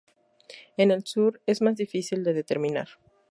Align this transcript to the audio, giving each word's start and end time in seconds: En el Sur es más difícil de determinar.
En 0.77 0.89
el 0.89 1.05
Sur 1.05 1.41
es 1.45 1.61
más 1.61 1.75
difícil 1.77 2.23
de 2.23 2.33
determinar. 2.33 2.87